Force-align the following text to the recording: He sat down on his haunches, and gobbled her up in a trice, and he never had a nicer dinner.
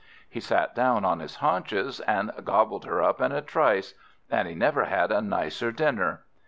He 0.27 0.39
sat 0.39 0.73
down 0.73 1.05
on 1.05 1.19
his 1.19 1.35
haunches, 1.35 1.99
and 1.99 2.31
gobbled 2.43 2.85
her 2.85 3.03
up 3.03 3.21
in 3.21 3.31
a 3.31 3.39
trice, 3.43 3.93
and 4.31 4.47
he 4.47 4.55
never 4.55 4.85
had 4.85 5.11
a 5.11 5.21
nicer 5.21 5.71
dinner. 5.71 6.21